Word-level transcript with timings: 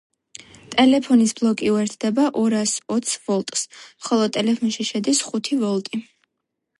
ტელეფონის 0.75 1.33
ბლოკი 1.39 1.67
უერთდება 1.75 2.23
ორას 2.43 2.73
ოც 2.95 3.11
ვოლტს, 3.27 3.65
ხოლო 4.07 4.31
ტელეფონში 4.39 4.87
შედის 4.89 5.21
ხუთი 5.29 5.61
ვოლტი. 5.65 6.01